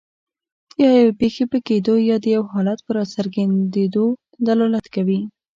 [0.81, 4.05] یا یوې پېښې په کیدو یا د یو حالت په راڅرګندیدو
[4.47, 5.19] دلالت کوي.